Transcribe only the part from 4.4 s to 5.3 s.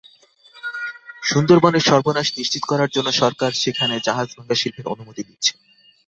শিল্পের অনুমতি